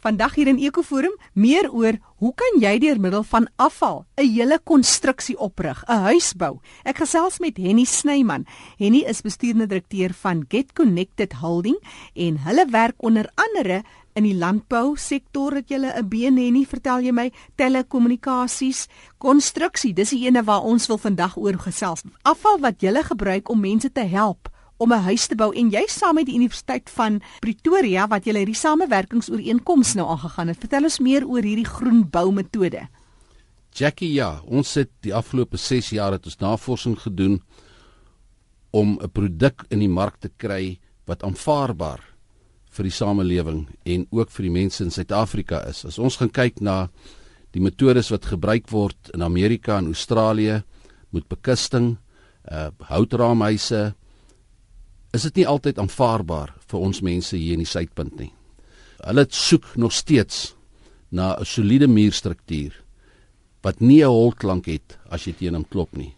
Vandag 0.00 0.38
hier 0.38 0.48
in 0.48 0.56
Ekoforum 0.56 1.12
meer 1.36 1.66
oor 1.68 1.98
hoe 2.24 2.30
kan 2.32 2.54
jy 2.62 2.78
deur 2.80 2.96
middel 2.96 3.24
van 3.28 3.48
afval 3.60 4.06
'n 4.16 4.24
hele 4.32 4.58
konstruksie 4.64 5.36
oprig, 5.36 5.84
'n 5.88 6.00
huis 6.08 6.32
bou. 6.32 6.60
Ek 6.84 6.96
gesels 6.96 7.38
met 7.38 7.56
Henny 7.56 7.84
Snyman. 7.84 8.46
Henny 8.78 9.04
is 9.04 9.20
bestuurende 9.20 9.66
direkteur 9.66 10.14
van 10.14 10.44
Get 10.48 10.72
Connected 10.72 11.32
Holding 11.32 11.76
en 12.14 12.38
hulle 12.38 12.66
werk 12.70 12.94
onder 12.96 13.28
andere 13.34 13.82
in 14.14 14.22
die 14.22 14.34
landbou 14.34 14.96
sektor 14.96 15.52
het 15.54 15.68
julle 15.68 15.92
'n 15.92 16.08
been 16.08 16.36
Henny, 16.38 16.64
vertel 16.64 17.00
jy 17.00 17.12
my, 17.12 17.32
telekommunikasies, 17.56 18.88
konstruksie. 19.18 19.92
Dis 19.92 20.10
die 20.10 20.26
ene 20.26 20.42
waar 20.42 20.62
ons 20.62 20.86
wil 20.86 20.98
vandag 20.98 21.36
oor 21.36 21.58
gesels. 21.58 22.02
Afval 22.22 22.58
wat 22.58 22.80
julle 22.80 23.02
gebruik 23.02 23.48
om 23.48 23.60
mense 23.60 23.92
te 23.92 24.00
help 24.04 24.48
om 24.80 24.92
'n 24.92 25.04
huis 25.12 25.26
te 25.26 25.36
bou 25.36 25.52
en 25.52 25.70
jy 25.70 25.84
saam 25.86 26.14
met 26.14 26.26
die 26.26 26.34
Universiteit 26.34 26.90
van 26.90 27.20
Pretoria 27.40 28.06
wat 28.08 28.24
julle 28.24 28.38
hierdie 28.38 28.56
samewerkingsooreenkoms 28.56 29.94
nou 29.94 30.08
aangegaan 30.08 30.48
het. 30.48 30.58
Vertel 30.58 30.82
ons 30.88 30.98
meer 30.98 31.26
oor 31.26 31.42
hierdie 31.42 31.68
groen 31.68 32.08
bou 32.10 32.32
metode. 32.32 32.88
Jackie, 33.72 34.12
ja, 34.12 34.40
ons 34.46 34.74
het 34.74 34.90
die 35.00 35.14
afgelope 35.14 35.56
6 35.56 35.90
jaar 35.90 36.12
het 36.12 36.24
ons 36.24 36.40
navorsing 36.40 36.98
gedoen 36.98 37.42
om 38.70 38.98
'n 39.02 39.10
produk 39.10 39.64
in 39.68 39.78
die 39.78 39.88
mark 39.88 40.16
te 40.20 40.30
kry 40.36 40.78
wat 41.06 41.22
aanvaarbaar 41.22 42.00
vir 42.70 42.84
die 42.84 42.94
samelewing 42.94 43.68
en 43.84 44.06
ook 44.10 44.30
vir 44.30 44.42
die 44.42 44.54
mense 44.54 44.84
in 44.84 44.90
Suid-Afrika 44.90 45.64
is. 45.68 45.84
As 45.84 45.98
ons 45.98 46.16
gaan 46.16 46.30
kyk 46.30 46.60
na 46.60 46.88
die 47.52 47.60
metodes 47.60 48.10
wat 48.10 48.30
gebruik 48.30 48.70
word 48.70 49.10
in 49.14 49.22
Amerika 49.22 49.78
en 49.78 49.86
Australië 49.86 50.62
met 51.10 51.28
bekusting, 51.28 51.98
uh 52.50 52.70
houtraamhuise, 52.78 53.94
is 55.12 55.22
dit 55.22 55.40
nie 55.40 55.46
altyd 55.46 55.78
aanvaarbaar 55.78 56.54
vir 56.70 56.80
ons 56.80 57.02
mense 57.02 57.36
hier 57.36 57.54
in 57.54 57.64
die 57.64 57.70
suidpunt 57.70 58.18
nie. 58.20 58.32
Hulle 59.00 59.26
soek 59.30 59.76
nog 59.76 59.92
steeds 59.92 60.54
na 61.10 61.36
'n 61.38 61.44
soliede 61.44 61.88
muurstruktuur 61.88 62.72
wat 63.62 63.80
nie 63.80 64.02
'n 64.02 64.08
holklank 64.08 64.66
het 64.66 64.98
as 65.10 65.26
jy 65.26 65.32
teen 65.32 65.54
hom 65.54 65.64
klop 65.64 65.96
nie 65.96 66.14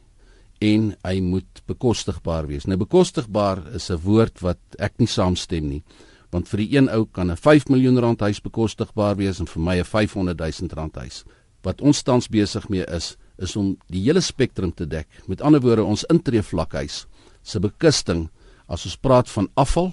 en 0.63 0.93
hy 1.03 1.21
moet 1.21 1.63
bekostigbaar 1.67 2.47
wees. 2.47 2.67
Nou 2.67 2.79
bekostigbaar 2.79 3.75
is 3.75 3.91
'n 3.91 4.01
woord 4.05 4.43
wat 4.43 4.61
ek 4.79 4.99
nie 4.99 5.07
saamstem 5.07 5.69
nie, 5.69 5.83
want 6.31 6.49
vir 6.49 6.59
die 6.59 6.77
een 6.77 6.89
ou 6.89 7.05
kan 7.05 7.31
'n 7.31 7.37
5 7.37 7.69
miljoen 7.69 7.99
rand 7.99 8.21
huis 8.21 8.41
bekostigbaar 8.41 9.17
wees 9.17 9.41
en 9.41 9.47
vir 9.47 9.63
my 9.63 9.79
'n 9.79 9.85
500 9.85 10.39
000 10.39 10.71
rand 10.75 10.95
huis. 10.97 11.25
Wat 11.63 11.81
ons 11.81 12.03
tans 12.03 12.29
besig 12.29 12.69
mee 12.69 12.85
is, 12.85 13.17
is 13.39 13.57
om 13.57 13.77
die 13.89 14.03
hele 14.03 14.21
spektrum 14.21 14.73
te 14.75 14.87
dek. 14.87 15.09
Met 15.27 15.41
ander 15.41 15.61
woorde, 15.61 15.85
ons 15.85 16.05
intree 16.05 16.43
vlakhuis 16.43 17.07
se 17.43 17.61
bekusting 17.61 18.31
As 18.73 18.87
ons 18.89 18.97
praat 18.97 19.29
van 19.31 19.51
afval, 19.61 19.93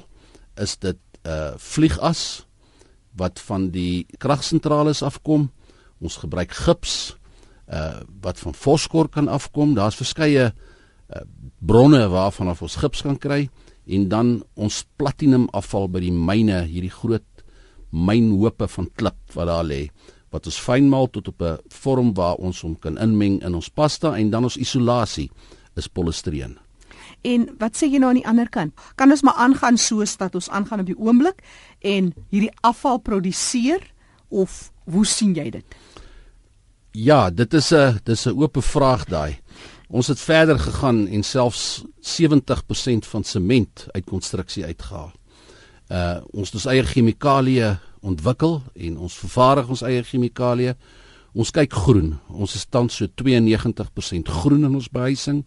is 0.55 0.77
dit 0.77 0.97
'n 1.23 1.27
uh, 1.27 1.53
vliegas 1.57 2.45
wat 3.19 3.39
van 3.39 3.69
die 3.69 4.05
kragsentrale 4.17 4.93
afkom. 5.03 5.51
Ons 5.99 6.15
gebruik 6.17 6.51
gips 6.51 7.17
uh 7.67 7.99
wat 8.21 8.39
van 8.39 8.53
fosfor 8.53 9.09
kan 9.09 9.27
afkom. 9.27 9.75
Daar's 9.75 9.95
verskeie 9.95 10.53
uh, 10.53 11.21
bronne 11.59 12.07
waarvan 12.07 12.47
ons 12.47 12.75
gips 12.75 13.01
kan 13.01 13.17
kry 13.17 13.49
en 13.87 14.07
dan 14.07 14.43
ons 14.55 14.85
platinum 14.95 15.47
afval 15.51 15.89
by 15.89 15.99
die 15.99 16.13
myne, 16.13 16.63
hierdie 16.65 16.93
groot 16.93 17.43
mynhope 17.91 18.67
van 18.67 18.89
klip 18.95 19.33
wat 19.33 19.47
daar 19.47 19.65
lê 19.65 19.89
wat 20.29 20.45
ons 20.45 20.61
fynmaal 20.61 21.09
tot 21.09 21.27
op 21.27 21.41
'n 21.41 21.57
vorm 21.69 22.13
waar 22.13 22.35
ons 22.35 22.61
hom 22.61 22.75
kan 22.79 22.97
inmeng 22.97 23.41
in 23.41 23.55
ons 23.55 23.69
pasta 23.69 24.17
en 24.17 24.29
dan 24.29 24.43
ons 24.43 24.57
isolasie 24.57 25.29
is 25.75 25.87
polistireen. 25.87 26.68
En 27.21 27.47
wat 27.59 27.77
sê 27.77 27.89
jy 27.89 27.99
nou 27.99 28.09
aan 28.09 28.21
die 28.21 28.27
ander 28.27 28.49
kant? 28.49 28.73
Kan 28.95 29.11
ons 29.11 29.23
maar 29.25 29.37
aangaan 29.37 29.77
soos 29.77 30.15
wat 30.19 30.35
ons 30.35 30.49
aangaan 30.49 30.79
op 30.79 30.89
die 30.89 30.97
oomblik 30.97 31.43
en 31.79 32.13
hierdie 32.29 32.53
afval 32.61 32.97
produseer 32.97 33.83
of 34.29 34.71
hoe 34.89 35.05
sien 35.05 35.35
jy 35.35 35.49
dit? 35.49 35.75
Ja, 36.91 37.29
dit 37.29 37.53
is 37.53 37.71
'n 37.71 37.99
dis 38.03 38.25
'n 38.25 38.37
oop 38.37 38.57
vraag 38.63 39.05
daai. 39.05 39.39
Ons 39.89 40.07
het 40.07 40.19
verder 40.19 40.59
gegaan 40.59 41.07
en 41.07 41.23
selfs 41.23 41.83
70% 41.99 43.05
van 43.05 43.23
sement 43.23 43.87
uit 43.91 44.05
konstruksie 44.05 44.65
uitgehaal. 44.65 45.11
Uh 45.89 46.21
ons 46.31 46.47
het 46.47 46.53
ons 46.53 46.65
eie 46.65 46.83
chemikalieë 46.83 47.79
ontwikkel 48.01 48.61
en 48.75 48.97
ons 48.97 49.17
vervaardig 49.17 49.69
ons 49.69 49.81
eie 49.81 50.03
chemikalieë. 50.03 50.75
Ons 51.33 51.51
kyk 51.51 51.73
groen. 51.73 52.19
Ons 52.27 52.55
is 52.55 52.65
tans 52.65 52.95
so 52.95 53.07
92% 53.07 54.29
groen 54.29 54.63
in 54.63 54.75
ons 54.75 54.89
behuising 54.89 55.43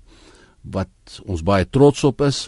wat 0.62 1.20
ons 1.26 1.42
baie 1.42 1.66
trots 1.68 2.04
op 2.04 2.22
is. 2.26 2.46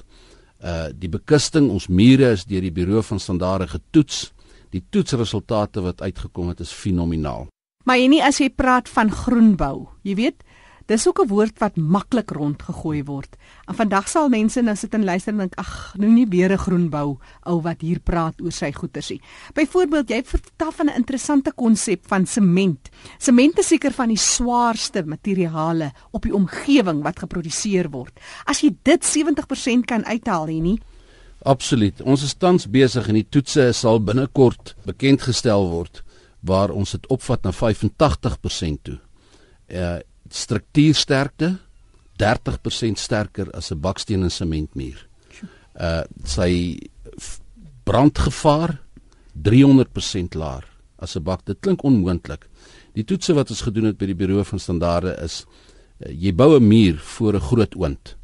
Uh 0.62 0.88
die 0.94 1.10
bekusting, 1.10 1.70
ons 1.70 1.88
mure 1.88 2.32
is 2.32 2.46
deur 2.48 2.64
die 2.64 2.72
Buro 2.72 3.02
van 3.02 3.20
Standaarde 3.20 3.68
getoets. 3.68 4.30
Die 4.70 4.84
toetsresultate 4.90 5.82
wat 5.84 6.02
uitgekom 6.02 6.48
het 6.48 6.60
is 6.60 6.72
fenomenaal. 6.72 7.46
Maar 7.84 8.00
jy 8.00 8.06
nie 8.08 8.22
as 8.24 8.40
jy 8.40 8.48
praat 8.50 8.88
van 8.88 9.10
groenbou, 9.12 9.88
jy 10.02 10.14
weet, 10.16 10.44
Dis 10.86 11.08
ook 11.08 11.20
'n 11.20 11.28
woord 11.28 11.58
wat 11.58 11.76
maklik 11.76 12.30
rondgegooi 12.30 13.04
word. 13.04 13.36
En 13.66 13.74
vandag 13.74 14.08
sal 14.08 14.28
mense 14.28 14.60
nou 14.62 14.76
sit 14.76 14.94
en 14.94 15.04
luister 15.04 15.32
en 15.32 15.38
dink, 15.38 15.54
"Ag, 15.54 15.94
nou 15.96 16.10
nie 16.10 16.26
weer 16.28 16.52
'n 16.52 16.58
groenbou 16.58 17.18
ou 17.42 17.60
wat 17.62 17.80
hier 17.80 18.00
praat 18.00 18.40
oor 18.40 18.52
sy 18.52 18.72
goedersie." 18.72 19.20
Byvoorbeeld, 19.54 20.08
jy 20.08 20.22
vertel 20.24 20.72
van 20.72 20.86
'n 20.86 20.96
interessante 20.96 21.52
konsep 21.52 22.06
van 22.06 22.26
sement. 22.26 22.90
Sement 23.18 23.58
is 23.58 23.66
seker 23.66 23.92
van 23.92 24.08
die 24.08 24.18
swaarste 24.18 25.02
materiale 25.06 25.92
op 26.10 26.22
die 26.22 26.34
omgewing 26.34 27.02
wat 27.02 27.18
geproduseer 27.18 27.90
word. 27.90 28.20
As 28.44 28.60
jy 28.60 28.76
dit 28.82 29.04
70% 29.04 29.86
kan 29.86 30.04
uithaal, 30.04 30.46
hè 30.46 30.60
nie? 30.60 30.80
Absoluut. 31.42 32.02
Ons 32.02 32.22
is 32.22 32.34
tans 32.34 32.70
besig 32.70 33.08
en 33.08 33.14
die 33.14 33.26
toetse 33.28 33.72
sal 33.72 34.00
binnekort 34.00 34.74
bekend 34.86 35.22
gestel 35.22 35.70
word 35.70 36.02
waar 36.40 36.70
ons 36.70 36.90
dit 36.90 37.06
opvat 37.12 37.42
na 37.42 37.52
85% 37.52 38.82
toe. 38.82 38.98
Uh 39.68 39.98
struktuursterkte 40.34 41.54
30% 42.18 42.98
sterker 42.98 43.50
as 43.54 43.70
'n 43.70 43.80
baksteen 43.80 44.22
en 44.22 44.30
sementmuur. 44.30 45.08
Uh 45.80 46.02
sy 46.24 46.78
brandgevaar 47.84 48.80
300% 49.34 50.34
laer 50.34 50.64
as 50.98 51.16
'n 51.16 51.22
bak. 51.22 51.44
Dit 51.44 51.60
klink 51.60 51.82
onmoontlik. 51.82 52.48
Die 52.92 53.04
toetse 53.04 53.34
wat 53.34 53.50
ons 53.50 53.62
gedoen 53.62 53.84
het 53.84 53.98
by 53.98 54.06
die 54.06 54.14
Buro 54.14 54.42
van 54.42 54.58
Standaarde 54.58 55.16
is 55.22 55.44
uh, 55.44 56.12
jy 56.12 56.34
bou 56.34 56.56
'n 56.56 56.68
muur 56.68 56.98
voor 56.98 57.34
'n 57.34 57.40
groot 57.40 57.74
oond 57.74 58.16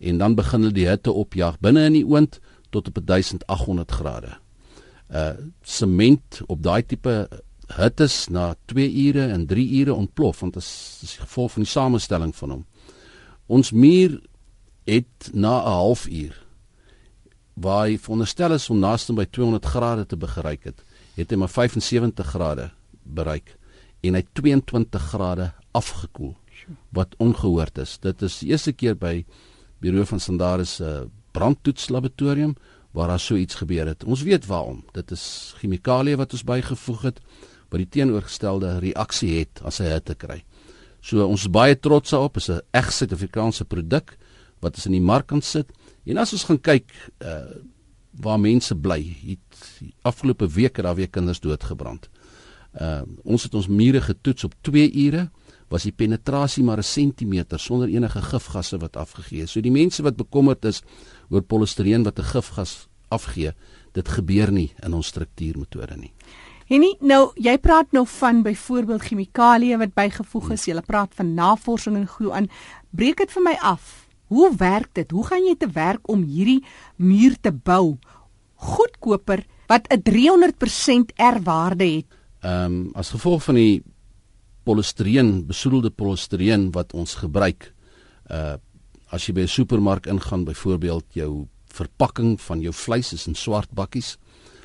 en 0.00 0.18
dan 0.18 0.34
begin 0.34 0.60
hulle 0.60 0.74
die 0.74 0.88
hitte 0.88 1.12
opjaag 1.12 1.60
binne 1.60 1.84
in 1.86 1.92
die 1.92 2.06
oond 2.06 2.40
tot 2.70 2.88
op 2.88 2.98
1800 3.06 3.90
grade. 3.90 4.38
Uh 5.10 5.34
sement 5.62 6.42
op 6.46 6.62
daai 6.62 6.82
tipe 6.86 7.28
hittes 7.76 8.28
na 8.28 8.54
2 8.70 8.88
ure 9.06 9.28
en 9.32 9.46
3 9.46 9.64
ure 9.80 9.94
ontplof 9.94 10.40
want 10.40 10.54
dit 10.54 10.62
is, 10.62 11.00
is 11.02 11.16
die 11.16 11.24
gevolg 11.24 11.52
van 11.52 11.62
die 11.62 11.72
samestelling 11.72 12.34
van 12.36 12.50
hom. 12.56 12.64
Ons 13.46 13.72
muur 13.72 14.20
het 14.88 15.30
na 15.32 15.62
'n 15.62 15.76
halfuur 15.78 16.34
waar 17.54 17.86
hy 17.86 17.98
veronderstel 17.98 18.52
is 18.52 18.70
om 18.70 18.78
naaste 18.78 19.12
by 19.12 19.24
200 19.24 19.64
grade 19.64 20.06
te 20.06 20.16
bereik 20.16 20.64
het, 20.64 20.84
het 21.14 21.30
hy 21.30 21.36
maar 21.36 21.52
75 21.52 22.26
grade 22.26 22.70
bereik 23.02 23.56
en 24.02 24.14
hy 24.14 24.24
22 24.32 25.02
grade 25.12 25.52
afgekoel 25.72 26.36
wat 26.90 27.14
ongehoord 27.18 27.78
is. 27.78 27.98
Dit 27.98 28.22
is 28.22 28.38
die 28.38 28.50
eerste 28.50 28.72
keer 28.72 28.94
by 28.94 29.24
Bureau 29.82 30.06
van 30.06 30.20
Standaarde 30.20 30.64
se 30.64 30.84
uh, 30.84 31.08
brandtoetslaboratorium 31.32 32.56
waar 32.92 33.08
daar 33.08 33.20
so 33.20 33.34
iets 33.34 33.54
gebeur 33.54 33.86
het. 33.86 34.04
Ons 34.04 34.22
weet 34.22 34.46
waarom. 34.46 34.84
Dit 34.92 35.10
is 35.10 35.54
chemikalieë 35.58 36.16
wat 36.20 36.32
ons 36.32 36.44
bygevoeg 36.44 37.02
het 37.02 37.20
wat 37.72 37.80
die 37.80 37.88
teenoorgestelde 37.88 38.76
reaksie 38.84 39.38
het 39.38 39.62
as 39.64 39.80
hy 39.80 39.88
hitte 39.94 40.14
kry. 40.14 40.42
So 41.02 41.24
ons 41.26 41.46
is 41.46 41.52
baie 41.52 41.74
trots 41.74 42.12
daarop, 42.12 42.36
is 42.36 42.50
'n 42.50 42.60
reg 42.72 42.92
Suid-Afrikaanse 42.92 43.64
produk 43.64 44.16
wat 44.60 44.76
ons 44.76 44.86
in 44.86 44.92
die 44.92 45.00
mark 45.00 45.26
kan 45.26 45.42
sit. 45.42 45.72
En 46.06 46.18
as 46.18 46.32
ons 46.32 46.44
gaan 46.44 46.60
kyk 46.60 46.90
uh 47.20 47.62
waar 48.20 48.38
mense 48.38 48.74
bly, 48.76 49.00
het 49.24 49.82
afgelope 50.04 50.46
week 50.46 50.76
daar 50.82 50.94
weer 50.94 51.08
kinders 51.08 51.40
doodgebrand. 51.40 52.10
Uh 52.80 53.02
ons 53.24 53.42
het 53.42 53.54
ons 53.54 53.68
mure 53.68 54.00
getoets 54.00 54.44
op 54.44 54.54
2 54.60 54.92
ure 54.92 55.30
was 55.72 55.86
die 55.88 55.92
penetrasie 55.96 56.62
maar 56.62 56.78
'n 56.78 56.82
sentimeter 56.82 57.58
sonder 57.58 57.88
enige 57.88 58.22
gifgasse 58.22 58.78
wat 58.78 58.96
afgegee 58.96 59.42
is. 59.42 59.52
So 59.52 59.60
die 59.60 59.70
mense 59.70 60.02
wat 60.02 60.16
bekommerd 60.16 60.64
is 60.64 60.82
oor 61.30 61.42
polistireen 61.42 62.02
wat 62.02 62.18
'n 62.18 62.22
gifgas 62.22 62.88
afgee, 63.08 63.52
dit 63.92 64.08
gebeur 64.08 64.52
nie 64.52 64.72
in 64.82 64.94
ons 64.94 65.06
struktuurmetode 65.06 65.96
nie. 65.96 66.12
Henny, 66.72 66.94
nou 67.04 67.34
jy 67.36 67.52
praat 67.60 67.90
nou 67.92 68.06
van 68.08 68.38
byvoorbeeld 68.46 69.02
chemikalieë 69.04 69.76
wat 69.82 69.90
bygevoeg 69.92 70.54
is. 70.54 70.62
Jy 70.70 70.80
praat 70.86 71.12
van 71.18 71.34
navorsing 71.36 71.98
en 71.98 72.06
glo 72.08 72.32
aan. 72.32 72.46
Breek 72.96 73.18
dit 73.20 73.34
vir 73.34 73.44
my 73.44 73.52
af. 73.60 74.06
Hoe 74.32 74.48
werk 74.56 74.88
dit? 74.96 75.10
Hoe 75.12 75.26
gaan 75.26 75.44
jy 75.44 75.52
te 75.60 75.68
werk 75.68 76.08
om 76.08 76.22
hierdie 76.24 76.62
muur 76.96 77.36
te 77.44 77.52
bou 77.52 77.98
goedkoper 78.56 79.44
wat 79.68 79.84
'n 79.92 80.00
300% 80.00 81.12
R-waarde 81.20 81.84
het? 81.84 82.06
Ehm 82.40 82.64
um, 82.64 82.90
as 82.94 83.10
gevolg 83.10 83.44
van 83.44 83.54
die 83.54 83.82
polistireen, 84.64 85.46
besoedelde 85.46 85.90
polistireen 85.90 86.72
wat 86.72 86.92
ons 86.92 87.14
gebruik. 87.14 87.74
Uh 88.30 88.56
as 89.12 89.26
jy 89.26 89.34
by 89.34 89.42
'n 89.42 89.48
supermark 89.48 90.06
ingaan, 90.06 90.44
byvoorbeeld 90.44 91.04
jou 91.12 91.46
verpakking 91.66 92.40
van 92.40 92.60
jou 92.60 92.72
vleis 92.72 93.12
is 93.12 93.26
in 93.26 93.34
swart 93.34 93.68
bakkies 93.70 94.16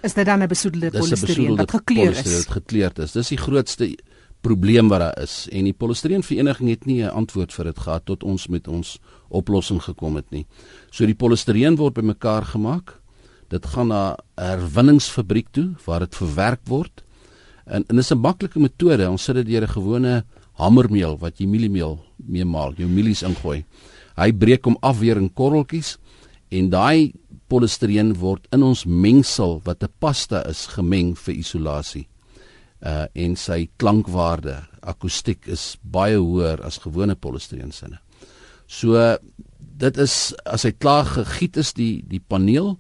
Is 0.01 0.13
dit 0.13 0.25
dan 0.25 0.44
'n 0.44 0.47
besoedelde 0.47 0.91
polistireen 0.91 1.55
wat 1.55 1.71
gekleur 1.71 2.11
is? 2.11 2.23
Dit 2.23 2.47
gekleurd 2.47 2.99
is. 2.99 3.11
Dis 3.11 3.27
die 3.27 3.38
grootste 3.38 3.97
probleem 4.41 4.88
wat 4.88 4.99
daar 4.99 5.21
is 5.21 5.47
en 5.51 5.63
die 5.63 5.73
polistireen 5.73 6.23
vereniging 6.23 6.69
het 6.69 6.85
nie 6.85 7.03
'n 7.03 7.09
antwoord 7.09 7.53
vir 7.53 7.65
dit 7.65 7.79
gehad 7.79 8.05
tot 8.05 8.23
ons 8.23 8.47
met 8.47 8.67
ons 8.67 8.99
oplossing 9.29 9.81
gekom 9.81 10.15
het 10.15 10.29
nie. 10.31 10.45
So 10.89 11.05
die 11.05 11.15
polistireen 11.15 11.75
word 11.75 11.94
bymekaar 11.94 12.45
gemaak. 12.45 12.99
Dit 13.49 13.65
gaan 13.65 13.88
na 13.88 14.11
'n 14.11 14.44
herwinningsfabriek 14.44 15.47
toe 15.51 15.75
waar 15.85 16.00
dit 16.00 16.15
verwerk 16.15 16.61
word. 16.63 17.03
En 17.65 17.83
en 17.88 17.95
dis 17.95 18.11
'n 18.11 18.19
maklike 18.19 18.59
metode. 18.59 19.09
Ons 19.09 19.23
sit 19.23 19.35
dit 19.35 19.45
deur 19.45 19.63
'n 19.63 19.67
gewone 19.67 20.23
hamermeel 20.53 21.17
wat 21.17 21.38
jy 21.38 21.45
mieliemeel 21.45 22.00
meemaal, 22.15 22.73
jou 22.73 22.89
mielies 22.89 23.23
ingooi. 23.23 23.65
Hy 24.17 24.31
breek 24.33 24.65
hom 24.65 24.77
af 24.81 25.00
weer 25.00 25.17
in 25.17 25.33
korreltjies 25.33 25.97
en 26.50 26.69
daai 26.69 27.13
polistireen 27.47 28.13
word 28.19 28.47
in 28.55 28.63
ons 28.63 28.85
mengsel 28.85 29.61
wat 29.65 29.83
'n 29.83 29.94
pasta 29.99 30.44
is 30.49 30.67
gemeng 30.67 31.15
vir 31.17 31.35
isolasie. 31.35 32.07
Uh 32.81 33.05
en 33.13 33.35
sy 33.35 33.69
klankwaarde, 33.77 34.67
akoestiek 34.81 35.47
is 35.47 35.77
baie 35.81 36.17
hoër 36.17 36.61
as 36.61 36.77
gewone 36.77 37.15
polistireen 37.15 37.71
sinne. 37.71 37.99
So 38.67 39.17
dit 39.59 39.97
is 39.97 40.33
as 40.45 40.63
hy 40.63 40.71
klaar 40.71 41.05
gegiet 41.05 41.57
is 41.57 41.73
die 41.73 42.03
die 42.07 42.19
paneel 42.19 42.77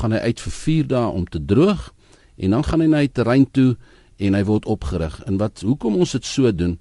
gaan 0.00 0.12
hy 0.12 0.18
uit 0.18 0.40
vir 0.40 0.52
4 0.52 0.86
dae 0.86 1.08
om 1.08 1.24
te 1.26 1.40
droog 1.44 1.90
en 2.36 2.50
dan 2.50 2.64
gaan 2.64 2.80
hy 2.80 2.86
na 2.86 3.00
die 3.00 3.12
terrein 3.12 3.46
toe 3.50 3.76
en 4.18 4.34
hy 4.34 4.44
word 4.44 4.66
opgerig. 4.66 5.16
En 5.26 5.38
wat 5.40 5.62
hoekom 5.64 5.96
ons 5.96 6.12
dit 6.12 6.24
so 6.24 6.52
doen 6.52 6.78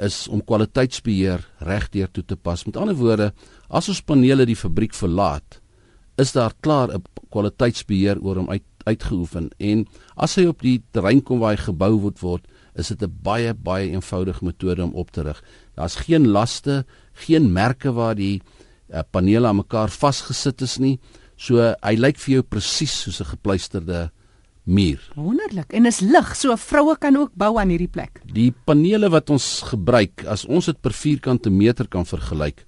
is 0.00 0.26
om 0.28 0.42
kwaliteitsbeheer 0.44 1.44
regdeur 1.68 2.10
toe 2.12 2.24
te 2.24 2.36
pas. 2.36 2.64
Met 2.66 2.76
ander 2.76 2.96
woorde, 2.96 3.32
as 3.68 3.88
ons 3.92 4.02
panele 4.04 4.46
die 4.48 4.56
fabriek 4.56 4.94
verlaat, 4.96 5.61
is 6.16 6.32
daar 6.32 6.52
klaar 6.60 6.88
'n 6.94 7.02
kwaliteitsbeheer 7.30 8.20
oor 8.20 8.36
hom 8.36 8.50
uit 8.50 8.62
uitgeoefen 8.84 9.50
en 9.58 9.86
as 10.16 10.34
hy 10.34 10.46
op 10.46 10.60
die 10.60 10.82
terrein 10.90 11.22
kom 11.22 11.38
waar 11.38 11.54
hy 11.54 11.62
gebou 11.62 12.00
word 12.00 12.18
word 12.20 12.46
is 12.74 12.88
dit 12.88 13.02
'n 13.02 13.18
baie 13.22 13.54
baie 13.54 13.90
eenvoudige 13.90 14.44
metode 14.44 14.82
om 14.82 14.94
op 14.94 15.10
te 15.10 15.22
rig. 15.22 15.42
Daar's 15.74 15.96
geen 15.96 16.28
laste, 16.28 16.84
geen 17.12 17.52
merke 17.52 17.92
waar 17.92 18.14
die 18.14 18.42
uh, 18.90 19.00
panele 19.10 19.46
aan 19.46 19.56
mekaar 19.56 19.88
vasgesit 19.88 20.62
is 20.62 20.78
nie. 20.78 20.98
So 21.36 21.74
hy 21.82 21.94
lyk 21.96 22.18
vir 22.18 22.34
jou 22.34 22.42
presies 22.42 23.02
soos 23.02 23.20
'n 23.20 23.36
gepleisterde 23.36 24.10
muur. 24.64 25.00
Wonderlik. 25.14 25.72
En 25.72 25.86
is 25.86 26.00
lig, 26.00 26.36
so 26.36 26.56
vroue 26.56 26.96
kan 26.98 27.16
ook 27.16 27.30
bou 27.34 27.58
aan 27.58 27.68
hierdie 27.68 27.90
plek. 27.90 28.20
Die 28.32 28.52
panele 28.64 29.10
wat 29.10 29.30
ons 29.30 29.62
gebruik, 29.66 30.24
as 30.26 30.44
ons 30.44 30.66
dit 30.66 30.80
per 30.80 30.92
vierkante 30.92 31.50
meter 31.50 31.88
kan 31.88 32.06
vergelyk, 32.06 32.64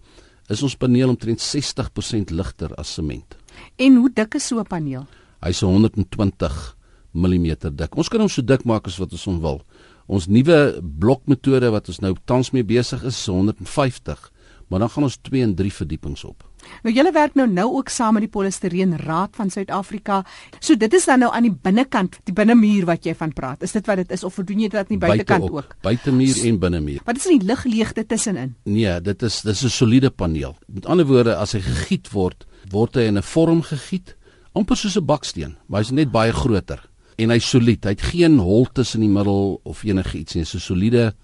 is 0.49 0.63
ons 0.63 0.77
paneel 0.77 1.09
omtrent 1.09 1.41
60% 1.41 2.33
ligter 2.35 2.75
as 2.81 2.95
sement. 2.95 3.37
En 3.81 3.97
hoe 3.97 4.11
dik 4.13 4.35
is 4.35 4.47
so 4.47 4.59
'n 4.61 4.67
paneel? 4.67 5.07
Hy's 5.41 5.61
120 5.61 6.77
mm 7.13 7.57
dik. 7.77 7.97
Ons 7.97 8.09
kan 8.09 8.21
hom 8.21 8.29
so 8.29 8.43
dik 8.43 8.65
maak 8.65 8.87
as 8.87 8.99
wat 8.99 9.13
ons 9.13 9.25
hom 9.25 9.41
wil. 9.41 9.63
Ons 10.07 10.27
nuwe 10.27 10.81
blokmetode 10.83 11.71
wat 11.71 11.89
ons 11.89 12.01
nou 12.01 12.15
tans 12.25 12.51
mee 12.51 12.65
besig 12.65 13.03
is, 13.05 13.17
is 13.17 13.27
150, 13.27 14.31
maar 14.69 14.81
dan 14.81 14.89
gaan 14.89 15.03
ons 15.05 15.17
2 15.17 15.43
en 15.43 15.55
3 15.55 15.73
verdiepings 15.73 16.25
op. 16.25 16.45
Nou 16.83 16.95
julle 16.95 17.13
werk 17.13 17.35
nou 17.35 17.47
nou 17.51 17.67
ook 17.79 17.89
saam 17.89 18.15
met 18.15 18.27
die 18.27 18.31
Polistireen 18.31 18.97
Raad 18.99 19.37
van 19.37 19.51
Suid-Afrika. 19.51 20.25
So 20.61 20.77
dit 20.77 20.95
is 20.95 21.05
dan 21.05 21.19
nou 21.25 21.33
aan 21.33 21.43
die 21.43 21.53
binnekant, 21.53 22.19
die 22.25 22.35
binnemuur 22.35 22.85
wat 22.85 23.05
jy 23.05 23.15
van 23.15 23.33
praat. 23.33 23.63
Is 23.63 23.73
dit 23.73 23.87
wat 23.87 23.97
dit 23.97 24.11
is 24.11 24.25
of 24.25 24.35
doen 24.35 24.61
jy 24.61 24.69
dit 24.69 24.81
aan 24.81 24.89
die 24.89 24.99
buitekant 24.99 25.47
Buite 25.47 25.57
ook? 25.57 25.77
Buitemuur 25.83 26.43
en 26.49 26.59
binnemuur. 26.59 27.01
Wat 27.05 27.17
is 27.17 27.27
in 27.27 27.39
die 27.39 27.49
ligleegte 27.49 28.07
tussenin? 28.07 28.55
Nee, 28.65 29.01
dit 29.01 29.23
is 29.23 29.41
dis 29.43 29.65
'n 29.65 29.69
soliede 29.69 30.11
paneel. 30.11 30.57
Met 30.67 30.87
ander 30.87 31.07
woorde, 31.07 31.37
as 31.37 31.53
hy 31.53 31.61
gegiet 31.61 32.11
word, 32.13 32.47
word 32.71 32.95
hy 32.95 33.09
in 33.09 33.19
'n 33.19 33.23
vorm 33.23 33.63
gegiet, 33.63 34.17
amper 34.53 34.77
soos 34.77 34.97
'n 34.97 35.05
baksteen, 35.05 35.57
maar 35.67 35.81
hy's 35.81 35.91
net 35.91 36.11
baie 36.11 36.33
groter 36.33 36.81
en 37.17 37.31
hy's 37.31 37.49
solied. 37.49 37.85
Hy 37.85 37.91
het 37.91 38.03
geen 38.03 38.39
holtes 38.39 38.95
in 38.95 39.01
die 39.01 39.13
middel 39.13 39.61
of 39.65 39.85
enigiets 39.85 40.35
nie. 40.35 40.43
Dis 40.43 40.55
'n 40.55 40.61
soliede 40.61 41.15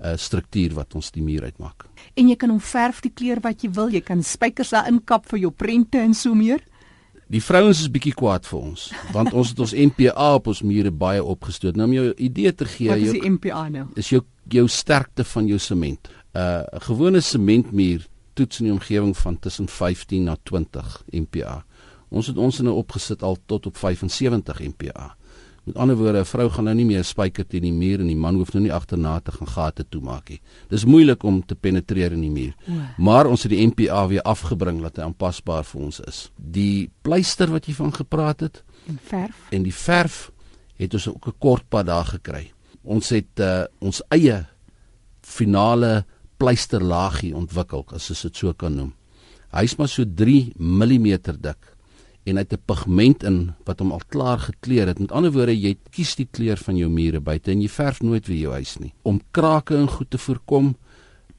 uh, 0.00 0.16
struktuur 0.16 0.74
wat 0.74 0.94
ons 0.94 1.10
die 1.10 1.22
muur 1.22 1.42
uitmaak. 1.44 1.86
En 2.16 2.28
jy 2.28 2.36
kan 2.36 2.50
hom 2.50 2.60
verf 2.60 3.00
die 3.00 3.12
kleur 3.14 3.40
wat 3.40 3.62
jy 3.62 3.70
wil. 3.70 3.88
Jy 3.90 4.00
kan 4.00 4.22
spykers 4.22 4.70
daarin 4.70 5.00
kap 5.04 5.26
vir 5.26 5.38
jou 5.38 5.50
prente 5.50 5.98
en 5.98 6.14
so 6.14 6.34
meer. 6.34 6.60
Die 7.28 7.42
vrouens 7.44 7.80
is 7.80 7.90
bietjie 7.92 8.14
kwaad 8.16 8.46
vir 8.48 8.58
ons 8.58 8.86
want 9.12 9.34
ons 9.36 9.50
het 9.50 9.58
ons 9.60 9.74
MPA 9.76 10.34
op 10.38 10.46
ons 10.48 10.62
mure 10.64 10.90
baie 10.90 11.20
opgestoot. 11.24 11.76
Nou 11.76 11.84
om 11.90 11.92
jou 11.92 12.12
idee 12.16 12.52
te 12.52 12.64
gee, 12.64 12.88
Wat 12.88 12.96
is 12.96 13.10
jou 13.10 13.20
die 13.20 13.30
MPA 13.30 13.68
nou? 13.68 13.86
is 13.96 14.08
jou 14.08 14.22
jou 14.48 14.64
sterkte 14.68 15.24
van 15.24 15.46
jou 15.46 15.58
sement. 15.58 16.08
'n 16.34 16.38
uh, 16.38 16.62
'n 16.72 16.80
gewone 16.80 17.20
sementmuur 17.20 18.06
toets 18.34 18.60
in 18.60 18.64
die 18.66 18.72
omgewing 18.72 19.16
van 19.16 19.38
tussen 19.38 19.68
15 19.68 20.24
na 20.24 20.36
20 20.42 21.02
MPa. 21.12 21.64
Ons 22.08 22.26
het 22.26 22.38
ons 22.38 22.58
in 22.58 22.66
'n 22.66 22.72
opgesit 22.72 23.22
al 23.22 23.36
tot 23.46 23.66
op 23.66 23.76
75 23.76 24.60
MPa. 24.60 25.16
Met 25.68 25.76
ander 25.76 25.96
woorde, 25.96 26.20
'n 26.20 26.24
vrou 26.24 26.48
gaan 26.50 26.64
nou 26.64 26.74
nie 26.74 26.84
meer 26.86 26.98
'n 27.00 27.04
spyker 27.04 27.46
teen 27.46 27.62
die 27.62 27.72
muur 27.72 28.00
en 28.00 28.06
die 28.06 28.16
man 28.16 28.34
hoef 28.36 28.52
nou 28.52 28.62
nie 28.62 28.72
agterna 28.72 29.20
te 29.20 29.32
gaan 29.32 29.48
gate 29.48 29.84
toemaak 29.88 30.28
nie. 30.28 30.40
Dis 30.68 30.84
moeilik 30.84 31.22
om 31.22 31.42
te 31.46 31.54
penetreer 31.54 32.12
in 32.12 32.20
die 32.20 32.30
muur. 32.30 32.54
Maar 32.98 33.26
ons 33.26 33.42
het 33.42 33.50
die 33.52 33.66
MPa 33.66 34.06
weer 34.08 34.22
afgebring 34.22 34.80
dat 34.82 34.96
hy 34.96 35.02
aanpasbaar 35.02 35.64
vir 35.64 35.80
ons 35.80 36.00
is. 36.00 36.30
Die 36.36 36.90
pleister 37.02 37.50
wat 37.50 37.66
jy 37.66 37.74
van 37.74 37.92
gepraat 37.92 38.40
het 38.40 38.64
En 38.88 38.98
verf. 39.02 39.36
en 39.50 39.62
die 39.62 39.74
verf 39.74 40.30
het 40.76 40.94
ons 40.94 41.08
ook 41.08 41.26
'n 41.26 41.34
kort 41.38 41.68
pad 41.68 41.86
daar 41.86 42.04
gekry. 42.04 42.52
Ons 42.82 43.08
het 43.10 43.40
uh, 43.40 43.64
ons 43.80 44.02
eie 44.08 44.46
finale 45.22 46.04
pleisterlaagie 46.36 47.34
ontwikkel, 47.36 47.84
as 47.92 48.10
ons 48.10 48.22
dit 48.22 48.36
so 48.36 48.52
kan 48.54 48.74
noem. 48.74 48.92
Hy's 49.52 49.76
maar 49.76 49.88
so 49.88 50.04
3 50.04 50.52
mm 50.58 51.18
dik 51.40 51.76
en 52.28 52.36
hy 52.36 52.44
het 52.44 52.52
'n 52.52 52.64
pigment 52.66 53.22
in 53.24 53.54
wat 53.64 53.80
hom 53.80 53.92
al 53.92 54.02
klaar 54.08 54.38
gekleur 54.38 54.86
het. 54.86 54.98
Met 54.98 55.12
ander 55.12 55.32
woorde, 55.32 55.56
jy 55.56 55.76
kies 55.90 56.14
die 56.16 56.28
kleur 56.30 56.56
van 56.56 56.76
jou 56.76 56.88
mure 56.88 57.20
buite 57.20 57.50
en 57.50 57.60
jy 57.60 57.68
verf 57.68 58.02
nooit 58.02 58.26
weer 58.26 58.38
jou 58.38 58.52
huis 58.52 58.78
nie. 58.78 58.92
Om 59.02 59.20
krake 59.30 59.76
en 59.76 59.88
goed 59.88 60.10
te 60.10 60.18
voorkom, 60.18 60.76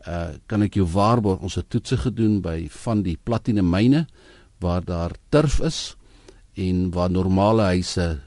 uh 0.07 0.29
kan 0.47 0.61
ek 0.63 0.75
jou 0.75 0.85
waarborg 0.85 1.41
ons 1.41 1.55
het 1.55 1.69
toetse 1.69 1.97
gedoen 1.97 2.41
by 2.41 2.67
van 2.69 3.03
die 3.03 3.17
platinum 3.23 3.69
myne 3.69 4.07
waar 4.59 4.83
daar 4.85 5.11
turf 5.29 5.59
is 5.59 5.95
en 6.55 6.91
waar 6.91 7.09
normale 7.09 7.61
huise 7.61 8.19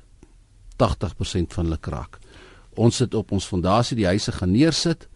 80% 0.76 1.52
van 1.52 1.64
hulle 1.64 1.78
kraak. 1.78 2.18
Ons 2.76 2.96
sit 2.96 3.14
op 3.14 3.32
ons 3.32 3.46
fondasie 3.46 3.96
die 3.96 4.06
huise 4.06 4.32
gaan 4.32 4.52
neersit, 4.52 5.08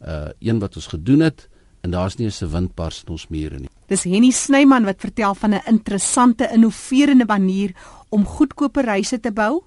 uh 0.00 0.30
een 0.40 0.58
wat 0.58 0.76
ons 0.76 0.86
gedoen 0.86 1.20
het 1.20 1.48
en 1.82 1.90
daar's 1.90 2.16
nie 2.18 2.28
'n 2.28 2.50
windbars 2.50 3.04
in 3.06 3.12
ons 3.12 3.28
mure 3.28 3.58
nie. 3.58 3.70
Dis 3.92 4.06
Henny 4.08 4.30
Snyman 4.32 4.86
wat 4.88 5.02
vertel 5.04 5.34
van 5.36 5.52
'n 5.52 5.66
interessante 5.68 6.48
innoverende 6.48 7.26
manier 7.28 7.74
om 8.08 8.24
goedkoper 8.24 8.86
huise 8.88 9.20
te 9.20 9.32
bou 9.32 9.60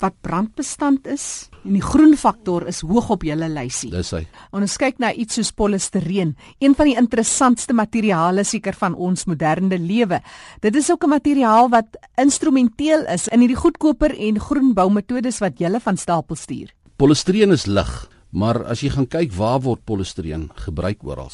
wat 0.00 0.14
brandbestand 0.20 1.06
is 1.06 1.48
en 1.64 1.72
die 1.72 1.82
groenfaktor 1.82 2.66
is 2.66 2.80
hoog 2.80 3.10
op 3.10 3.22
julle 3.22 3.48
lysie. 3.48 3.90
Dis 3.90 4.10
hy. 4.10 4.26
Ons 4.52 4.76
kyk 4.76 4.98
na 4.98 5.12
iets 5.12 5.34
soos 5.34 5.52
polistireen, 5.52 6.36
een 6.58 6.74
van 6.74 6.86
die 6.86 6.96
interessantste 6.96 7.74
materiale 7.74 8.44
seker 8.44 8.72
van 8.72 8.94
ons 8.94 9.24
moderne 9.24 9.78
lewe. 9.78 10.22
Dit 10.60 10.76
is 10.76 10.90
ook 10.90 11.04
'n 11.04 11.08
materiaal 11.08 11.68
wat 11.68 11.96
instrumenteel 12.16 13.04
is 13.12 13.28
in 13.28 13.40
hierdie 13.40 13.60
goedkoper 13.60 14.18
en 14.18 14.40
groen 14.40 14.72
boumetodes 14.72 15.38
wat 15.38 15.58
julle 15.58 15.80
van 15.80 15.96
stapel 15.96 16.36
stuur. 16.36 16.72
Polistireen 16.96 17.52
is 17.52 17.66
lig, 17.66 18.08
maar 18.30 18.64
as 18.64 18.80
jy 18.80 18.88
gaan 18.88 19.06
kyk 19.06 19.32
waar 19.32 19.60
word 19.60 19.84
polistireen 19.84 20.50
gebruik 20.54 21.04
oral. 21.04 21.30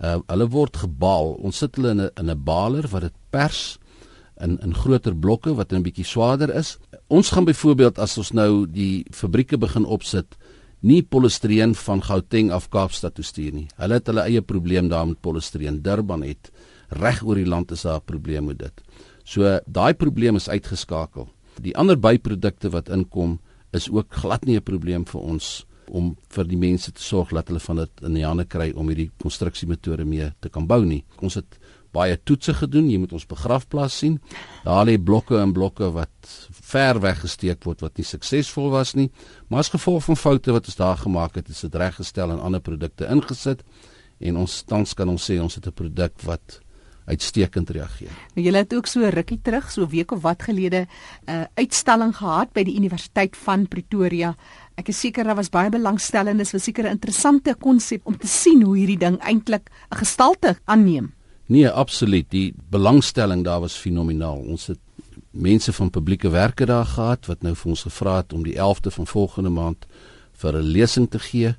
Uh 0.00 0.18
hulle 0.26 0.48
word 0.48 0.76
gebaal. 0.76 1.34
Ons 1.44 1.58
sit 1.58 1.76
hulle 1.76 1.90
in 1.90 2.00
'n 2.00 2.10
in 2.16 2.30
'n 2.30 2.44
baler 2.44 2.88
wat 2.88 3.02
dit 3.02 3.16
pers 3.30 3.78
in 4.40 4.58
in 4.64 4.74
groter 4.74 5.14
blokke 5.14 5.54
wat 5.54 5.72
'n 5.72 5.82
bietjie 5.82 6.04
swaarder 6.04 6.54
is. 6.54 6.78
Ons 7.08 7.30
gaan 7.30 7.44
byvoorbeeld 7.44 7.98
as 7.98 8.18
ons 8.18 8.32
nou 8.32 8.66
die 8.66 9.04
fabrieke 9.10 9.58
begin 9.58 9.84
opsit, 9.84 10.36
nie 10.80 11.02
polistireen 11.02 11.74
van 11.74 12.02
Gauteng 12.02 12.50
af 12.50 12.68
Kaapstad 12.68 13.14
toe 13.14 13.24
stuur 13.24 13.52
nie. 13.52 13.68
Hulle 13.76 13.94
het 13.94 14.06
hulle 14.06 14.20
eie 14.20 14.42
probleem 14.42 14.88
daar 14.88 15.06
met 15.06 15.20
polistireen. 15.20 15.82
Durban 15.82 16.22
het 16.22 16.50
reg 16.88 17.22
oor 17.22 17.34
die 17.34 17.46
land 17.46 17.70
is 17.70 17.82
daar 17.82 18.00
'n 18.00 18.04
probleem 18.04 18.44
met 18.46 18.58
dit. 18.58 18.82
So 19.24 19.60
daai 19.66 19.94
probleem 19.94 20.36
is 20.36 20.48
uitgeskakel. 20.48 21.28
Die 21.60 21.76
ander 21.76 21.98
byprodukte 21.98 22.70
wat 22.70 22.88
inkom 22.88 23.40
is 23.72 23.90
ook 23.90 24.14
glad 24.14 24.44
nie 24.44 24.56
'n 24.56 24.62
probleem 24.62 25.04
vir 25.04 25.20
ons 25.20 25.66
om 25.90 26.16
vir 26.30 26.48
die 26.48 26.58
mense 26.60 26.92
te 26.92 27.02
sorg 27.02 27.34
dat 27.34 27.48
hulle 27.48 27.60
van 27.60 27.82
dit 27.82 28.02
in 28.06 28.14
die 28.14 28.26
hande 28.26 28.44
kry 28.44 28.70
om 28.74 28.88
hierdie 28.88 29.10
konstruksiemetode 29.22 30.04
mee 30.04 30.30
te 30.40 30.48
kan 30.48 30.66
bou 30.66 30.84
nie. 30.84 31.04
Ons 31.20 31.34
het 31.40 31.58
baie 31.94 32.16
toetse 32.24 32.54
gedoen. 32.54 32.88
Jy 32.90 33.00
moet 33.02 33.12
ons 33.16 33.26
begrafplaas 33.26 33.96
sien. 34.02 34.18
Daar 34.64 34.86
lê 34.86 34.96
blokke 35.02 35.40
en 35.40 35.54
blokke 35.56 35.90
wat 35.94 36.34
ver 36.70 37.00
weggesteek 37.02 37.64
word 37.66 37.82
wat 37.82 37.98
nie 37.98 38.06
suksesvol 38.06 38.70
was 38.70 38.94
nie, 38.94 39.08
maar 39.48 39.64
as 39.64 39.72
gevolg 39.72 40.04
van 40.06 40.18
foute 40.18 40.54
wat 40.54 40.68
ons 40.70 40.78
daar 40.78 41.00
gemaak 41.00 41.40
het, 41.40 41.50
is 41.50 41.64
dit 41.66 41.74
reggestel 41.82 42.30
en 42.30 42.42
ander 42.46 42.62
produkte 42.62 43.08
ingesit 43.10 43.64
en 44.20 44.36
ons 44.36 44.58
tans 44.68 44.94
kan 44.94 45.08
ons 45.08 45.30
sê 45.30 45.40
ons 45.42 45.54
het 45.54 45.66
'n 45.66 45.72
produk 45.72 46.14
wat 46.22 46.60
uitstekend 47.04 47.70
reageer. 47.70 48.10
Nou 48.34 48.44
julle 48.44 48.62
het 48.62 48.74
ook 48.74 48.86
so 48.86 49.08
rukkie 49.08 49.40
terug, 49.42 49.70
so 49.70 49.86
week 49.86 50.12
of 50.12 50.22
wat 50.22 50.42
gelede 50.42 50.86
'n 51.26 51.30
uh, 51.30 51.44
uitstalling 51.54 52.16
gehad 52.16 52.52
by 52.52 52.62
die 52.64 52.76
Universiteit 52.76 53.36
van 53.36 53.68
Pretoria. 53.68 54.36
Ek 54.74 54.88
is 54.88 55.00
seker 55.00 55.24
daar 55.24 55.36
was 55.36 55.50
baie 55.50 55.70
belangstellendes, 55.70 56.52
was 56.52 56.64
seker 56.64 56.84
'n 56.84 56.96
interessante 56.98 57.54
konsep 57.54 58.06
om 58.06 58.16
te 58.16 58.26
sien 58.26 58.62
hoe 58.62 58.76
hierdie 58.76 58.98
ding 58.98 59.18
eintlik 59.18 59.70
'n 59.90 59.96
gestalte 59.96 60.58
aanneem. 60.64 61.12
Nee, 61.46 61.68
absoluut. 61.68 62.30
Die 62.30 62.54
belangstelling 62.70 63.44
daar 63.44 63.60
was 63.60 63.74
fenomenaal. 63.74 64.38
Ons 64.38 64.66
het 64.66 64.78
mense 65.30 65.72
van 65.72 65.90
publieke 65.90 66.28
werke 66.28 66.66
daar 66.66 66.86
gehad 66.86 67.26
wat 67.26 67.42
nou 67.42 67.54
vir 67.54 67.70
ons 67.70 67.82
gevra 67.82 68.16
het 68.16 68.32
om 68.32 68.42
die 68.42 68.54
11de 68.54 68.90
van 68.90 69.06
volgende 69.06 69.50
maand 69.50 69.86
vir 70.32 70.56
'n 70.56 70.70
lesing 70.72 71.10
te 71.10 71.18
gee 71.18 71.54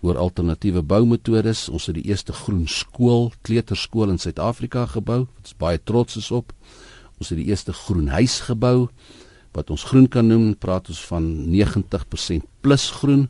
oor 0.00 0.18
alternatiewe 0.18 0.82
boumetodes. 0.82 1.68
Ons 1.68 1.86
het 1.90 1.98
die 1.98 2.08
eerste 2.10 2.32
groen 2.32 2.66
skool, 2.68 3.30
kleuterskool 3.46 4.12
in 4.12 4.18
Suid-Afrika 4.18 4.86
gebou. 4.92 5.24
Ons 5.42 5.56
baie 5.58 5.80
trots 5.82 6.16
is 6.20 6.30
op. 6.30 6.52
Ons 7.20 7.32
het 7.32 7.40
die 7.40 7.48
eerste 7.48 7.72
groen 7.72 8.08
huis 8.12 8.40
gebou 8.48 8.88
wat 9.56 9.70
ons 9.72 9.86
groen 9.88 10.08
kan 10.08 10.26
noem. 10.28 10.54
Praat 10.60 10.90
ons 10.92 11.00
van 11.08 11.24
90% 11.48 12.44
plus 12.60 12.90
groen. 13.00 13.28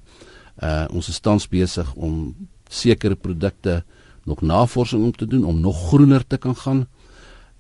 Uh 0.63 0.87
ons 0.91 1.09
is 1.13 1.21
tans 1.21 1.47
besig 1.49 1.93
om 1.95 2.35
sekere 2.69 3.15
produkte 3.15 3.83
nog 4.27 4.41
navorsing 4.43 5.05
om 5.05 5.13
te 5.13 5.27
doen 5.27 5.45
om 5.45 5.61
nog 5.61 5.89
groener 5.89 6.27
te 6.27 6.37
kan 6.37 6.57
gaan. 6.57 6.87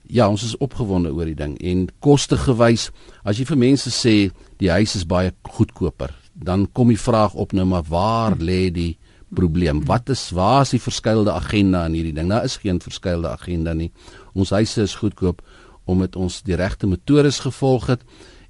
Ja, 0.03 0.29
ons 0.29 0.43
is 0.43 0.57
opgewonde 0.57 1.13
oor 1.15 1.27
die 1.27 1.39
ding 1.39 1.57
en 1.63 1.87
koste 1.99 2.39
gewys, 2.39 2.91
as 3.27 3.39
jy 3.39 3.47
vir 3.49 3.59
mense 3.59 3.91
sê 3.91 4.15
die 4.63 4.71
huis 4.71 4.95
is 4.99 5.07
baie 5.07 5.33
goedkoper, 5.43 6.15
dan 6.37 6.67
kom 6.73 6.89
die 6.93 7.01
vraag 7.01 7.35
op 7.35 7.53
nou 7.53 7.67
maar 7.67 7.85
waar 7.89 8.37
lê 8.37 8.71
die 8.71 8.99
probleem? 9.35 9.85
Wat 9.85 10.09
is 10.13 10.31
waar 10.31 10.63
is 10.63 10.75
die 10.77 10.83
verskeidelde 10.83 11.33
agenda 11.33 11.85
in 11.87 11.97
hierdie 11.99 12.15
ding? 12.15 12.29
Daar 12.31 12.45
is 12.45 12.59
geen 12.63 12.81
verskeidelde 12.81 13.33
agenda 13.33 13.73
nie. 13.73 13.91
Ons 14.35 14.51
huise 14.51 14.83
is 14.83 14.95
goedkoop 15.01 15.43
omdat 15.87 16.17
ons 16.17 16.43
die 16.43 16.57
regte 16.59 16.87
metodes 16.87 17.41
gevolg 17.45 17.87
het 17.87 18.03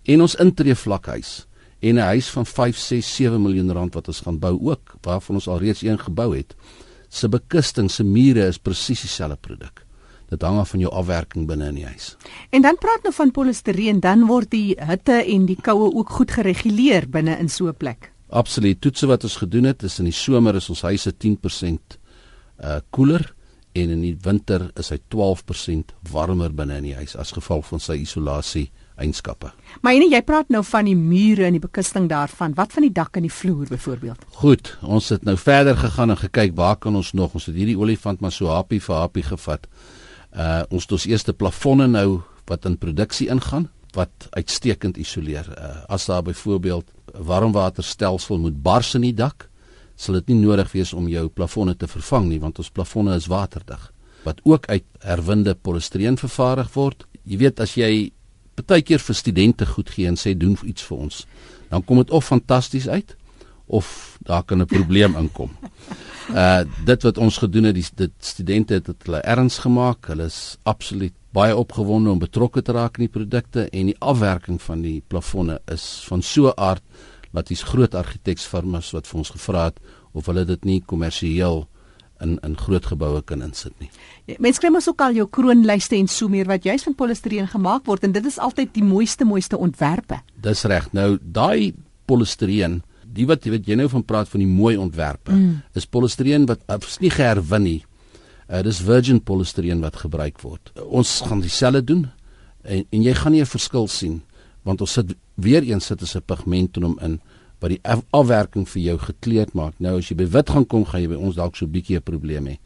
en 0.09 0.25
ons 0.25 0.39
intree 0.41 0.75
vlakhuis 0.75 1.47
en 1.81 1.95
'n 1.95 2.09
huis 2.13 2.29
van 2.29 2.47
5, 2.47 2.77
6, 2.77 3.15
7 3.15 3.43
miljoen 3.43 3.73
rand 3.73 3.95
wat 3.95 4.09
ons 4.09 4.21
gaan 4.21 4.39
bou 4.39 4.59
ook 4.61 4.97
waarvan 5.03 5.35
ons 5.35 5.49
alreeds 5.49 5.83
een 5.83 5.99
gebou 5.99 6.37
het. 6.37 6.55
Se 7.09 7.29
bekusting, 7.29 7.91
se 7.91 8.05
mure 8.05 8.47
is 8.47 8.59
presies 8.59 9.01
dieselfde 9.01 9.37
produk. 9.37 9.86
Dit 10.29 10.43
hang 10.43 10.59
af 10.59 10.73
van 10.75 10.83
jou 10.83 10.93
afwerking 10.93 11.47
binne 11.47 11.69
in 11.71 11.75
die 11.75 11.87
huis. 11.87 12.17
En 12.51 12.63
dan 12.63 12.79
praat 12.83 13.03
nou 13.03 13.15
van 13.15 13.31
polistireen, 13.31 14.01
dan 14.01 14.27
word 14.27 14.51
die 14.51 14.75
hitte 14.79 15.21
en 15.23 15.47
die 15.47 15.59
koue 15.63 15.93
ook 15.95 16.11
goed 16.19 16.31
gereguleer 16.31 17.07
binne 17.09 17.39
in 17.39 17.49
so 17.49 17.69
'n 17.69 17.77
plek. 17.77 18.13
Absoluut. 18.29 18.81
Toetse 18.81 19.07
wat 19.07 19.23
ons 19.23 19.37
gedoen 19.37 19.65
het, 19.65 19.83
is 19.83 19.99
in 19.99 20.05
die 20.05 20.13
somer 20.13 20.55
is 20.55 20.69
ons 20.69 20.83
huise 20.83 21.13
10% 21.13 21.99
uh 22.59 22.81
koeler 22.91 23.35
en 23.73 23.91
in 23.91 24.01
die 24.01 24.17
winter 24.25 24.71
is 24.81 24.89
hy 24.89 24.99
12% 25.13 25.93
warmer 26.11 26.53
binne 26.55 26.79
in 26.81 26.89
die 26.89 26.95
huis 26.95 27.17
as 27.17 27.35
gevolg 27.37 27.67
van 27.69 27.83
sy 27.83 27.99
isolasie 28.01 28.71
eienskappe. 28.97 29.51
Maar 29.85 29.99
en 29.99 30.07
jy 30.09 30.23
praat 30.25 30.49
nou 30.53 30.63
van 30.65 30.89
die 30.89 30.97
mure 30.97 31.45
en 31.45 31.53
die 31.59 31.61
bekusting 31.61 32.09
daarvan. 32.09 32.55
Wat 32.57 32.73
van 32.73 32.87
die 32.87 32.93
dak 32.93 33.17
en 33.17 33.27
die 33.27 33.33
vloer 33.33 33.69
byvoorbeeld? 33.69 34.25
Goed, 34.41 34.73
ons 34.83 35.11
het 35.13 35.27
nou 35.29 35.37
verder 35.37 35.77
gegaan 35.77 36.15
en 36.15 36.21
gekyk 36.21 36.57
waar 36.57 36.79
kan 36.81 36.97
ons 36.97 37.13
nog? 37.13 37.37
Ons 37.37 37.51
het 37.51 37.59
hierdie 37.59 37.77
olifant 37.79 38.25
maar 38.25 38.33
so 38.33 38.49
happie 38.49 38.81
vir 38.81 38.97
happie 38.97 39.27
gevat. 39.27 39.69
Uh 40.37 40.63
ons 40.71 40.85
het 40.85 40.93
ons 40.93 41.07
eerste 41.09 41.33
plafonne 41.33 41.87
nou 41.89 42.21
wat 42.47 42.67
in 42.69 42.79
produksie 42.79 43.31
ingaan 43.33 43.71
wat 43.97 44.29
uitstekend 44.31 44.99
isoleer. 45.01 45.47
Uh, 45.49 45.85
as 45.89 46.07
daar 46.07 46.23
byvoorbeeld 46.23 46.85
'n 47.15 47.25
warmwaterstelsel 47.25 48.39
moet 48.39 48.63
bars 48.63 48.95
in 48.95 49.01
die 49.01 49.15
dak, 49.15 49.49
sal 49.97 50.15
dit 50.15 50.29
nie 50.29 50.41
nodig 50.45 50.73
wees 50.73 50.93
om 50.93 51.09
jou 51.09 51.29
plafonne 51.29 51.77
te 51.77 51.87
vervang 51.87 52.29
nie 52.29 52.41
want 52.41 52.59
ons 52.59 52.71
plafonne 52.71 53.15
is 53.17 53.27
waterdig 53.27 53.93
wat 54.27 54.41
ook 54.43 54.67
uit 54.67 54.85
herwinde 54.99 55.55
polistireen 55.55 56.17
vervaardig 56.19 56.73
word. 56.75 57.07
Jy 57.23 57.37
weet 57.39 57.61
as 57.61 57.77
jy 57.79 58.11
baie 58.67 58.83
keer 58.83 58.99
vir 58.99 59.15
studente 59.15 59.67
goed 59.67 59.91
gee 59.91 60.09
en 60.11 60.19
sê 60.19 60.35
doen 60.35 60.57
iets 60.65 60.83
vir 60.83 60.99
ons, 60.99 61.27
dan 61.71 61.85
kom 61.85 62.01
dit 62.03 62.11
of 62.11 62.27
fantasties 62.27 62.89
uit 62.89 63.17
of 63.67 64.19
daar 64.23 64.45
kan 64.45 64.61
'n 64.61 64.67
probleem 64.67 65.17
inkom. 65.17 65.51
Uh 66.31 66.65
dit 66.85 67.03
wat 67.03 67.19
ons 67.19 67.39
gedoen 67.39 67.65
het, 67.65 67.75
die 67.75 67.87
dit 67.95 68.13
studente 68.19 68.75
het 68.75 68.87
dit 68.87 69.03
hulle 69.03 69.21
erns 69.21 69.59
gemaak. 69.59 70.07
Hulle 70.07 70.25
is 70.25 70.57
absoluut 70.63 71.13
baie 71.31 71.57
opgewonde 71.57 72.11
om 72.11 72.19
betrokke 72.19 72.63
te 72.63 72.73
raak 72.73 72.99
in 72.99 73.07
die 73.07 73.13
produkte 73.19 73.69
en 73.69 73.87
die 73.87 73.99
afwerking 73.99 74.63
van 74.63 74.83
die 74.83 75.03
plafonne 75.07 75.61
is 75.73 76.05
van 76.09 76.23
so 76.23 76.49
'n 76.49 76.57
aard 76.57 76.83
dat 77.33 77.47
dis 77.47 77.63
groot 77.63 77.95
argitekfirmas 77.95 78.91
wat 78.91 79.07
vir 79.07 79.19
ons 79.19 79.31
gevra 79.31 79.65
het 79.65 79.81
of 80.13 80.27
hulle 80.27 80.45
dit 80.45 80.65
nie 80.65 80.83
kommersieel 80.87 81.67
in 82.25 82.39
in 82.43 82.57
groot 82.57 82.87
geboue 82.87 83.23
kan 83.23 83.43
insit 83.43 83.75
nie. 83.79 83.91
Ja, 84.25 84.35
Mense 84.39 84.61
kry 84.61 84.71
mos 84.73 84.89
ook 84.89 85.01
al 85.05 85.13
jou 85.13 85.27
kroonlyste 85.31 85.97
en 85.97 86.09
so 86.09 86.29
meer 86.33 86.49
wat 86.49 86.65
juis 86.65 86.83
van 86.83 86.95
polistireen 86.95 87.49
gemaak 87.49 87.87
word 87.87 88.05
en 88.05 88.13
dit 88.13 88.27
is 88.27 88.39
altyd 88.39 88.73
die 88.75 88.85
mooiste 88.85 89.25
mooiste 89.25 89.59
ontwerpe. 89.59 90.23
Dis 90.41 90.65
reg. 90.65 90.89
Nou 90.93 91.19
daai 91.21 91.75
polistireen, 92.07 92.83
die 93.17 93.27
wat 93.27 93.45
weet 93.49 93.67
jy 93.67 93.77
nou 93.79 93.89
van 93.93 94.05
praat 94.05 94.29
van 94.29 94.43
die 94.43 94.51
mooi 94.51 94.77
ontwerpe, 94.77 95.33
mm. 95.33 95.63
is 95.75 95.87
polistireen 95.87 96.47
wat 96.47 96.63
is 96.79 97.01
nie 97.01 97.11
geherwin 97.11 97.65
nie. 97.67 97.81
Uh, 98.47 98.63
dis 98.63 98.79
virgin 98.87 99.19
polistireen 99.21 99.81
wat 99.83 99.97
gebruik 99.97 100.39
word. 100.45 100.71
Uh, 100.77 100.85
ons 101.01 101.21
gaan 101.27 101.43
dieselfde 101.43 101.83
doen 101.85 102.05
en 102.63 102.85
en 102.91 103.03
jy 103.03 103.15
gaan 103.15 103.33
nie 103.33 103.43
'n 103.43 103.55
verskil 103.57 103.89
sien 103.89 104.23
want 104.63 104.81
ons 104.81 104.93
sit 104.93 105.15
weer 105.35 105.63
eens 105.63 105.87
sit 105.87 106.03
as 106.03 106.17
'n 106.17 106.23
pigment 106.27 106.77
in 106.77 106.83
hom 106.83 106.99
in 107.03 107.21
wat 107.61 107.71
die 107.71 107.81
af 107.83 108.03
afwerking 108.11 108.69
vir 108.69 108.83
jou 108.83 108.99
gekleed 108.99 109.55
maak. 109.55 109.75
Nou 109.79 109.99
as 109.99 110.09
jy 110.09 110.17
by 110.17 110.27
wit 110.27 110.51
gaan 110.51 110.67
kom, 110.67 110.85
gaan 110.85 111.03
jy 111.03 111.09
by 111.09 111.15
ons 111.17 111.37
dalk 111.37 111.57
so 111.57 111.67
'n 111.67 111.73
bietjie 111.73 111.97
'n 111.97 112.03
probleem 112.03 112.47
hê. 112.47 112.59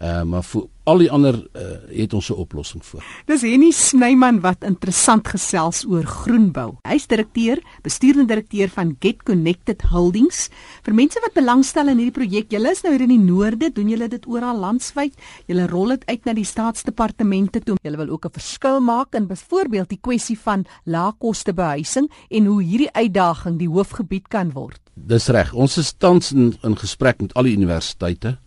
Uh, 0.00 0.22
maar 0.24 0.44
vir 0.48 0.62
al 0.88 1.02
die 1.02 1.10
ander 1.12 1.36
uh, 1.36 1.64
het 1.92 2.14
ons 2.16 2.30
'n 2.32 2.40
oplossing 2.40 2.84
voor. 2.84 3.04
Dis 3.26 3.42
Henny 3.42 3.70
Snyman 3.70 4.40
wat 4.40 4.64
interessant 4.64 5.28
gesels 5.28 5.84
oor 5.84 6.04
groenbou. 6.04 6.78
Hy's 6.88 7.06
direkteur, 7.06 7.60
bestuurende 7.82 8.26
direkteur 8.26 8.68
van 8.68 8.96
Get 8.98 9.22
Connected 9.22 9.82
Holdings. 9.82 10.48
Vir 10.82 10.94
mense 10.94 11.20
wat 11.20 11.36
belangstel 11.36 11.88
in 11.88 11.98
hierdie 11.98 12.16
projek, 12.16 12.50
julle 12.50 12.70
is 12.70 12.82
nou 12.82 12.92
hier 12.92 13.04
in 13.04 13.12
die 13.12 13.20
noorde, 13.20 13.70
doen 13.72 13.88
julle 13.88 14.08
dit 14.08 14.26
oral 14.26 14.56
landwyd. 14.56 15.14
Julle 15.46 15.66
rol 15.66 15.88
dit 15.88 16.06
uit 16.06 16.24
na 16.24 16.32
die 16.32 16.48
staatsdepartemente 16.48 17.60
toe. 17.60 17.76
Julle 17.82 17.96
wil 17.96 18.08
ook 18.08 18.24
'n 18.24 18.32
verskil 18.40 18.80
maak 18.80 19.14
in 19.14 19.26
byvoorbeeld 19.26 19.88
die 19.88 20.00
kwessie 20.00 20.38
van 20.38 20.64
laagkoste 20.84 21.52
behuising 21.52 22.10
en 22.30 22.46
hoe 22.46 22.62
hierdie 22.62 22.92
uitdaging 22.92 23.58
die 23.58 23.68
hoofgebied 23.68 24.28
kan 24.28 24.52
word. 24.52 24.80
Dis 24.94 25.28
reg. 25.28 25.52
Ons 25.52 25.76
is 25.76 25.92
tans 25.92 26.32
in, 26.32 26.56
in 26.62 26.76
gesprek 26.76 27.20
met 27.20 27.34
al 27.34 27.42
die 27.42 27.56
universiteite 27.56 28.38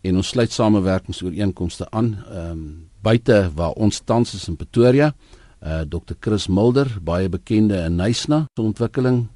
en 0.00 0.16
ons 0.16 0.28
sluit 0.28 0.52
samewerkingsooreenkomste 0.52 1.90
aan 1.90 2.14
ehm 2.28 2.50
um, 2.50 2.62
buite 3.00 3.50
waar 3.56 3.72
ons 3.80 4.00
tans 4.04 4.34
is 4.34 4.48
in 4.48 4.56
Pretoria. 4.56 5.14
Uh 5.60 5.80
Dr 5.88 6.14
Chris 6.20 6.48
Mulder, 6.48 6.98
baie 7.00 7.28
bekende 7.28 7.78
in 7.86 7.96
Nysna 7.96 8.44
se 8.54 8.62
ontwikkeling. 8.62 9.26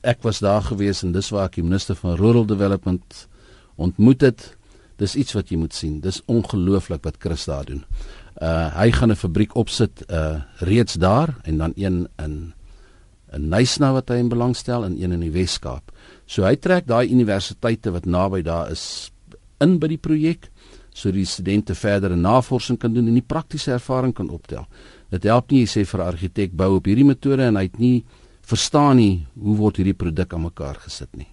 Ek 0.00 0.22
was 0.24 0.40
daar 0.40 0.62
gewees 0.64 1.02
en 1.04 1.12
dis 1.12 1.28
waar 1.32 1.50
ek 1.50 1.58
die 1.58 1.64
minister 1.64 1.96
van 2.00 2.16
Rural 2.16 2.46
Development 2.46 3.26
ontmoet 3.76 4.24
het. 4.24 4.56
Dis 4.96 5.16
iets 5.20 5.36
wat 5.36 5.52
jy 5.52 5.58
moet 5.60 5.74
sien. 5.74 6.00
Dis 6.00 6.22
ongelooflik 6.26 7.04
wat 7.04 7.20
Chris 7.20 7.44
daar 7.44 7.64
doen. 7.68 7.84
Uh 8.40 8.72
hy 8.76 8.90
gaan 8.90 9.12
'n 9.12 9.16
fabriek 9.16 9.56
opsit 9.56 10.04
uh 10.10 10.40
reeds 10.58 10.94
daar 10.94 11.36
en 11.44 11.58
dan 11.58 11.72
een 11.76 12.08
in 12.18 12.54
in 13.32 13.48
Nysna 13.48 13.92
wat 13.92 14.08
hy 14.08 14.16
in 14.16 14.28
belang 14.28 14.56
stel 14.56 14.84
en 14.84 14.96
een 14.96 15.12
in 15.12 15.20
die 15.20 15.32
Wes-Kaap. 15.32 15.92
So 16.26 16.44
hy 16.44 16.56
trek 16.56 16.86
daai 16.86 17.10
universiteite 17.10 17.90
wat 17.90 18.06
naby 18.06 18.42
daar 18.42 18.70
is 18.70 19.10
in 19.60 19.78
by 19.78 19.88
die 19.88 19.98
projek 19.98 20.50
sodat 20.94 21.18
die 21.18 21.26
studente 21.26 21.74
verdere 21.74 22.16
navorsing 22.16 22.78
kan 22.78 22.94
doen 22.94 23.08
en 23.10 23.14
die 23.18 23.26
praktiese 23.26 23.72
ervaring 23.74 24.14
kan 24.14 24.30
optel. 24.30 24.66
Dit 25.10 25.26
help 25.26 25.50
nie 25.50 25.64
jy 25.64 25.70
sê 25.70 25.84
vir 25.84 26.00
'n 26.00 26.06
argitek 26.06 26.52
bou 26.52 26.76
op 26.76 26.84
hierdie 26.86 27.04
metode 27.04 27.42
en 27.42 27.56
hy 27.56 27.62
het 27.62 27.78
nie 27.78 28.04
verstaan 28.42 28.96
nie 28.96 29.26
hoe 29.34 29.56
word 29.56 29.76
hierdie 29.76 29.94
produk 29.96 30.32
aan 30.34 30.42
mekaar 30.42 30.76
gesit 30.76 31.16
nie. 31.16 31.26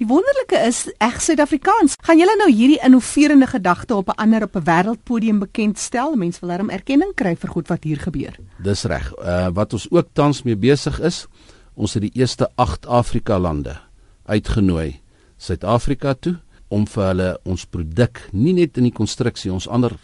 Die 0.00 0.06
wonderlike 0.06 0.56
is 0.66 0.86
eg 0.98 1.18
Suid-Afrikaans. 1.20 1.98
Gaan 2.00 2.18
julle 2.18 2.36
nou 2.40 2.48
hierdie 2.48 2.78
innoverende 2.80 3.46
gedagte 3.46 3.94
op 3.94 4.08
'n 4.08 4.16
ander 4.16 4.42
op 4.42 4.56
'n 4.56 4.64
wêreldpodium 4.64 5.38
bekendstel? 5.38 6.16
Mense 6.16 6.40
wil 6.40 6.48
daarom 6.48 6.70
erkenning 6.70 7.12
kry 7.14 7.36
vir 7.36 7.50
goed 7.50 7.68
wat 7.68 7.84
hier 7.84 7.98
gebeur. 7.98 8.36
Dis 8.62 8.84
reg. 8.84 9.12
Uh 9.18 9.48
wat 9.52 9.72
ons 9.72 9.90
ook 9.90 10.08
tans 10.12 10.42
mee 10.42 10.56
besig 10.56 11.00
is, 11.00 11.26
ons 11.74 11.94
het 11.94 12.02
die 12.02 12.14
eerste 12.14 12.48
8 12.54 12.86
Afrika 12.86 13.38
lande 13.38 13.76
uitgenooi 14.24 15.00
Suid-Afrika 15.36 16.14
toe 16.14 16.38
om 16.70 16.86
vir 16.86 17.06
hulle 17.10 17.30
ons 17.44 17.66
produk 17.66 18.22
nie 18.32 18.54
net 18.56 18.78
in 18.78 18.88
die 18.88 18.94
konstruksie 18.94 19.52
ons 19.52 19.68
ander 19.68 19.96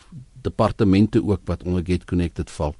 departemente 0.46 1.23
ook 1.23 1.46
wat 1.46 1.64
onder 1.66 1.85
Get 1.87 2.06
Connected 2.06 2.50
val 2.50 2.75